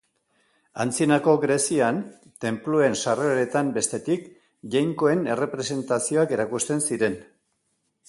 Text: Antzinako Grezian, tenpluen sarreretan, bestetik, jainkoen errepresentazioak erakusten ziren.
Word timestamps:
Antzinako 0.83 1.35
Grezian, 1.43 1.99
tenpluen 2.47 2.97
sarreretan, 3.03 3.71
bestetik, 3.77 4.27
jainkoen 4.77 5.25
errepresentazioak 5.37 6.39
erakusten 6.41 6.87
ziren. 6.91 7.25